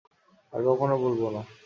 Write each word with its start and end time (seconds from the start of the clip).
আর 0.53 0.61
কখনো 0.67 0.95
বলব 1.03 1.21
না। 1.35 1.41